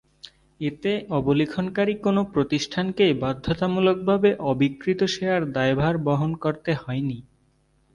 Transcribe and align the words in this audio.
এতে 0.59 0.91
অবলিখনকারী 1.11 1.93
কোনো 1.97 2.21
প্রতিষ্ঠানকেই 2.33 3.13
বাধ্যতামূলকভাবে 3.23 4.29
অবিক্রিত 4.51 5.01
শেয়ার 5.15 5.41
দায়ভার 5.51 5.95
বহন 6.07 6.31
করতে 6.43 6.71
হয়নি। 6.75 7.17